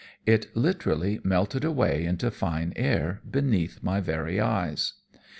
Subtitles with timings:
[0.25, 4.93] It literally melted away into fine air beneath my very eyes.